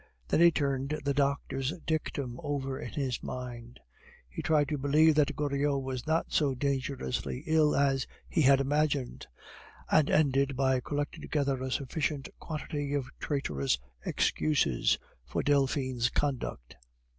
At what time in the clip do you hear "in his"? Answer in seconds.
2.79-3.21